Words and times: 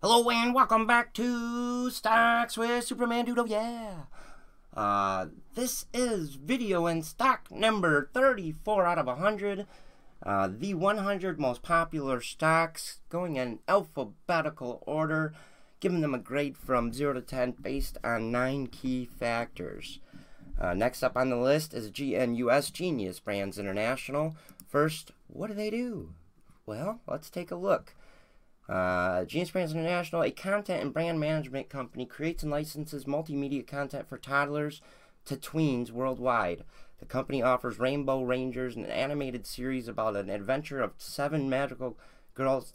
Hello 0.00 0.30
and 0.30 0.54
welcome 0.54 0.86
back 0.86 1.12
to 1.14 1.90
Stocks 1.90 2.56
with 2.56 2.84
Superman 2.84 3.24
Doodle, 3.24 3.48
yeah! 3.48 4.02
Uh, 4.72 5.26
this 5.56 5.86
is 5.92 6.36
video 6.36 6.86
in 6.86 7.02
stock 7.02 7.50
number 7.50 8.08
34 8.14 8.86
out 8.86 8.98
of 8.98 9.06
100. 9.06 9.66
Uh, 10.22 10.48
the 10.56 10.74
100 10.74 11.40
most 11.40 11.64
popular 11.64 12.20
stocks 12.20 13.00
going 13.08 13.34
in 13.34 13.58
alphabetical 13.66 14.84
order, 14.86 15.34
giving 15.80 16.00
them 16.00 16.14
a 16.14 16.18
grade 16.18 16.56
from 16.56 16.92
0 16.92 17.14
to 17.14 17.20
10 17.20 17.56
based 17.60 17.98
on 18.04 18.30
9 18.30 18.68
key 18.68 19.04
factors. 19.04 19.98
Uh, 20.60 20.74
next 20.74 21.02
up 21.02 21.16
on 21.16 21.28
the 21.28 21.36
list 21.36 21.74
is 21.74 21.90
GNUS 21.90 22.70
Genius 22.70 23.18
Brands 23.18 23.58
International. 23.58 24.36
First, 24.68 25.10
what 25.26 25.48
do 25.48 25.54
they 25.54 25.70
do? 25.70 26.10
Well, 26.66 27.00
let's 27.08 27.30
take 27.30 27.50
a 27.50 27.56
look. 27.56 27.94
Uh, 28.68 29.24
Genius 29.24 29.50
Brands 29.50 29.72
International, 29.72 30.22
a 30.22 30.30
content 30.30 30.82
and 30.82 30.92
brand 30.92 31.18
management 31.18 31.70
company, 31.70 32.04
creates 32.04 32.42
and 32.42 32.52
licenses 32.52 33.04
multimedia 33.06 33.66
content 33.66 34.08
for 34.08 34.18
toddlers 34.18 34.82
to 35.24 35.36
tweens 35.36 35.90
worldwide. 35.90 36.64
The 36.98 37.06
company 37.06 37.42
offers 37.42 37.78
Rainbow 37.78 38.22
Rangers, 38.22 38.76
an 38.76 38.86
animated 38.86 39.46
series 39.46 39.88
about 39.88 40.16
an 40.16 40.28
adventure 40.28 40.80
of 40.80 40.92
seven 40.98 41.48
magical 41.48 41.96
girls. 42.34 42.72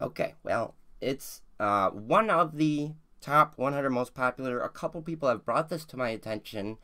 Okay, 0.00 0.34
well, 0.42 0.74
it's 1.00 1.42
uh, 1.58 1.90
one 1.90 2.30
of 2.30 2.56
the 2.56 2.92
top 3.20 3.54
100 3.56 3.90
most 3.90 4.14
popular. 4.14 4.60
A 4.60 4.68
couple 4.68 5.00
people 5.00 5.28
have 5.28 5.44
brought 5.44 5.70
this 5.70 5.84
to 5.86 5.96
my 5.96 6.10
attention, 6.10 6.76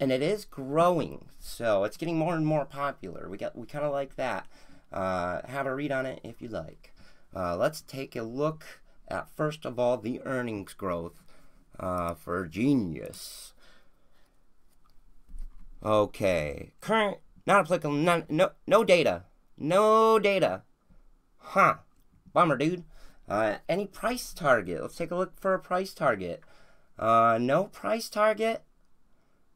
and 0.00 0.10
it 0.10 0.22
is 0.22 0.44
growing. 0.44 1.26
So 1.38 1.84
it's 1.84 1.98
getting 1.98 2.16
more 2.16 2.34
and 2.34 2.46
more 2.46 2.64
popular. 2.64 3.28
We 3.28 3.36
got 3.36 3.56
we 3.56 3.66
kind 3.66 3.84
of 3.84 3.92
like 3.92 4.16
that. 4.16 4.46
Uh, 4.94 5.40
have 5.48 5.66
a 5.66 5.74
read 5.74 5.90
on 5.90 6.06
it 6.06 6.20
if 6.22 6.40
you 6.40 6.48
like. 6.48 6.94
Uh, 7.34 7.56
let's 7.56 7.80
take 7.80 8.14
a 8.14 8.22
look 8.22 8.64
at, 9.08 9.28
first 9.28 9.64
of 9.64 9.76
all, 9.76 9.96
the 9.96 10.22
earnings 10.24 10.72
growth 10.72 11.20
uh, 11.80 12.14
for 12.14 12.46
Genius. 12.46 13.52
Okay. 15.84 16.70
Current, 16.80 17.18
not 17.44 17.62
applicable, 17.62 17.96
none, 17.96 18.24
no, 18.28 18.52
no 18.68 18.84
data. 18.84 19.24
No 19.58 20.20
data. 20.20 20.62
Huh. 21.38 21.74
Bummer, 22.32 22.56
dude. 22.56 22.84
Uh, 23.28 23.56
any 23.68 23.86
price 23.86 24.32
target? 24.32 24.80
Let's 24.80 24.96
take 24.96 25.10
a 25.10 25.16
look 25.16 25.40
for 25.40 25.54
a 25.54 25.58
price 25.58 25.92
target. 25.92 26.40
Uh, 26.96 27.38
no 27.40 27.64
price 27.64 28.08
target. 28.08 28.62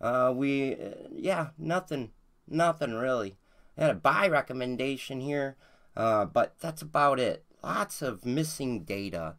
Uh, 0.00 0.32
we, 0.34 0.76
yeah, 1.14 1.50
nothing. 1.56 2.10
Nothing 2.48 2.94
really. 2.94 3.36
Had 3.76 3.90
a 3.90 3.94
buy 3.94 4.28
recommendation 4.28 5.20
here, 5.20 5.56
uh, 5.96 6.26
but 6.26 6.54
that's 6.60 6.82
about 6.82 7.18
it. 7.18 7.44
Lots 7.62 8.02
of 8.02 8.24
missing 8.26 8.84
data. 8.84 9.36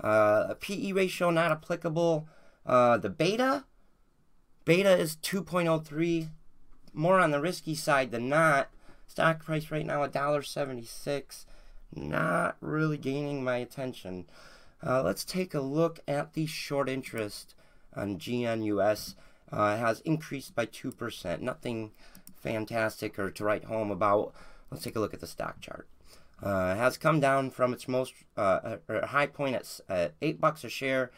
Uh, 0.00 0.46
a 0.50 0.54
PE 0.54 0.92
ratio 0.92 1.30
not 1.30 1.52
applicable. 1.52 2.28
Uh, 2.64 2.98
the 2.98 3.10
beta, 3.10 3.64
beta 4.64 4.96
is 4.96 5.16
2.03, 5.16 6.28
more 6.92 7.20
on 7.20 7.30
the 7.30 7.40
risky 7.40 7.74
side 7.74 8.10
than 8.10 8.28
not. 8.28 8.70
Stock 9.06 9.44
price 9.44 9.70
right 9.70 9.86
now 9.86 10.06
$1.76. 10.06 11.46
Not 11.94 12.56
really 12.60 12.98
gaining 12.98 13.44
my 13.44 13.56
attention. 13.58 14.26
Uh, 14.84 15.02
let's 15.02 15.24
take 15.24 15.54
a 15.54 15.60
look 15.60 16.00
at 16.06 16.34
the 16.34 16.46
short 16.46 16.88
interest 16.88 17.54
on 17.94 18.18
GNUS. 18.18 19.14
Uh, 19.50 19.76
has 19.76 20.00
increased 20.00 20.56
by 20.56 20.66
2%. 20.66 21.40
Nothing 21.40 21.92
fantastic 22.46 23.18
or 23.18 23.30
to 23.30 23.44
write 23.44 23.64
home 23.64 23.90
about. 23.90 24.32
Let's 24.70 24.84
take 24.84 24.96
a 24.96 25.00
look 25.00 25.14
at 25.14 25.20
the 25.20 25.26
stock 25.26 25.60
chart. 25.60 25.88
Uh, 26.42 26.76
has 26.76 26.98
come 26.98 27.18
down 27.18 27.50
from 27.50 27.72
its 27.72 27.88
most 27.88 28.12
uh, 28.36 28.76
high 29.04 29.26
point 29.26 29.56
at, 29.56 29.80
at 29.88 30.14
eight 30.22 30.40
bucks 30.40 30.64
a 30.64 30.68
share, 30.68 31.10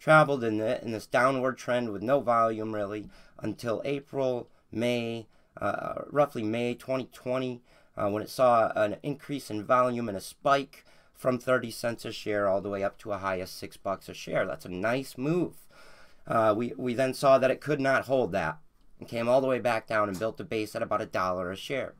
traveled 0.00 0.42
in, 0.42 0.58
the, 0.58 0.82
in 0.82 0.92
this 0.92 1.06
downward 1.06 1.58
trend 1.58 1.92
with 1.92 2.02
no 2.02 2.20
volume 2.20 2.74
really 2.74 3.08
until 3.38 3.82
April, 3.84 4.48
May, 4.72 5.26
uh, 5.60 6.02
roughly 6.10 6.42
May 6.42 6.74
2020, 6.74 7.62
uh, 7.96 8.08
when 8.08 8.22
it 8.22 8.30
saw 8.30 8.72
an 8.74 8.96
increase 9.02 9.50
in 9.50 9.64
volume 9.64 10.08
and 10.08 10.16
a 10.16 10.22
spike 10.22 10.84
from 11.14 11.38
30 11.38 11.70
cents 11.70 12.04
a 12.04 12.12
share 12.12 12.48
all 12.48 12.60
the 12.60 12.70
way 12.70 12.82
up 12.82 12.98
to 12.98 13.12
a 13.12 13.18
high 13.18 13.36
of 13.36 13.48
six 13.48 13.76
bucks 13.76 14.08
a 14.08 14.14
share. 14.14 14.46
That's 14.46 14.64
a 14.64 14.70
nice 14.70 15.18
move. 15.18 15.54
Uh, 16.26 16.54
we, 16.56 16.72
we 16.76 16.94
then 16.94 17.14
saw 17.14 17.38
that 17.38 17.50
it 17.50 17.60
could 17.60 17.80
not 17.80 18.06
hold 18.06 18.32
that 18.32 18.58
and 19.02 19.08
came 19.08 19.28
all 19.28 19.40
the 19.40 19.48
way 19.48 19.58
back 19.58 19.88
down 19.88 20.08
and 20.08 20.18
built 20.18 20.38
a 20.38 20.44
base 20.44 20.76
at 20.76 20.82
about 20.82 21.02
a 21.02 21.06
dollar 21.06 21.50
a 21.50 21.56
share 21.56 21.94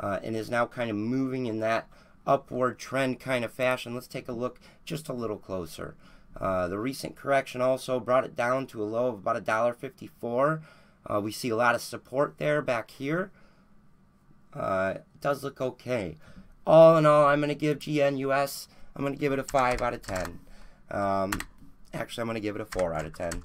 uh, 0.00 0.18
and 0.22 0.34
is 0.34 0.50
now 0.50 0.64
kind 0.64 0.88
of 0.90 0.96
moving 0.96 1.44
in 1.44 1.60
that 1.60 1.86
upward 2.26 2.78
trend 2.78 3.20
kind 3.20 3.44
of 3.44 3.52
fashion. 3.52 3.94
Let's 3.94 4.06
take 4.06 4.26
a 4.26 4.32
look 4.32 4.58
just 4.86 5.10
a 5.10 5.12
little 5.12 5.36
closer. 5.36 5.94
Uh, 6.40 6.66
the 6.68 6.78
recent 6.78 7.14
correction 7.14 7.60
also 7.60 8.00
brought 8.00 8.24
it 8.24 8.34
down 8.34 8.66
to 8.68 8.82
a 8.82 8.84
low 8.84 9.08
of 9.08 9.14
about 9.16 9.36
a 9.36 9.40
dollar 9.42 9.74
fifty-four. 9.74 10.62
Uh, 11.08 11.20
we 11.20 11.30
see 11.30 11.50
a 11.50 11.56
lot 11.56 11.74
of 11.74 11.82
support 11.82 12.36
there 12.38 12.62
back 12.62 12.90
here. 12.90 13.30
Uh, 14.54 14.94
it 14.96 15.04
does 15.20 15.44
look 15.44 15.60
okay. 15.60 16.16
All 16.66 16.96
in 16.96 17.04
all, 17.04 17.26
I'm 17.26 17.40
going 17.40 17.48
to 17.48 17.54
give 17.54 17.78
GNUS, 17.78 18.66
I'm 18.96 19.02
going 19.02 19.14
to 19.14 19.20
give 19.20 19.32
it 19.32 19.38
a 19.38 19.44
5 19.44 19.82
out 19.82 19.94
of 19.94 20.02
10. 20.02 20.40
Um, 20.90 21.32
actually, 21.94 22.22
I'm 22.22 22.26
going 22.26 22.34
to 22.34 22.40
give 22.40 22.56
it 22.56 22.60
a 22.60 22.64
4 22.64 22.92
out 22.92 23.06
of 23.06 23.14
10. 23.14 23.42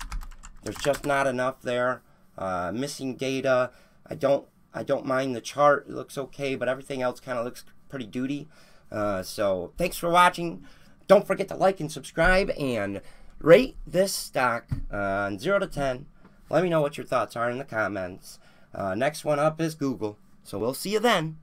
There's 0.63 0.77
just 0.77 1.05
not 1.05 1.27
enough 1.27 1.61
there 1.61 2.01
uh, 2.41 2.71
missing 2.73 3.15
data. 3.15 3.71
I 4.07 4.15
don't 4.15 4.47
I 4.73 4.83
don't 4.83 5.05
mind 5.05 5.35
the 5.35 5.41
chart; 5.41 5.85
it 5.87 5.93
looks 5.93 6.17
okay, 6.17 6.55
but 6.55 6.67
everything 6.67 7.01
else 7.01 7.19
kind 7.19 7.37
of 7.37 7.45
looks 7.45 7.63
pretty 7.89 8.05
duty. 8.05 8.47
Uh, 8.91 9.21
so 9.23 9.73
thanks 9.77 9.97
for 9.97 10.09
watching. 10.09 10.65
Don't 11.07 11.27
forget 11.27 11.47
to 11.49 11.55
like 11.55 11.79
and 11.79 11.91
subscribe 11.91 12.49
and 12.57 13.01
rate 13.39 13.75
this 13.85 14.13
stock 14.13 14.65
uh, 14.91 14.97
on 15.27 15.39
zero 15.39 15.59
to 15.59 15.67
ten. 15.67 16.07
Let 16.49 16.63
me 16.63 16.69
know 16.69 16.81
what 16.81 16.97
your 16.97 17.05
thoughts 17.05 17.35
are 17.35 17.49
in 17.49 17.57
the 17.57 17.63
comments. 17.63 18.39
Uh, 18.73 18.95
next 18.95 19.23
one 19.23 19.39
up 19.39 19.61
is 19.61 19.75
Google. 19.75 20.17
So 20.43 20.57
we'll 20.57 20.73
see 20.73 20.91
you 20.91 20.99
then. 20.99 21.37